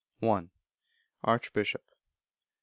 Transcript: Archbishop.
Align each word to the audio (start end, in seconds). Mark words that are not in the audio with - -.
Archbishop. 1.23 1.83